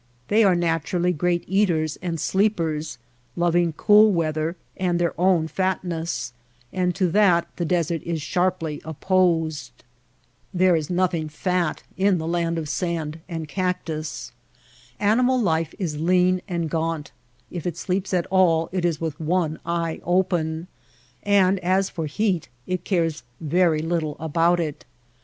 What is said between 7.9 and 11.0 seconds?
is sharply opposed. There is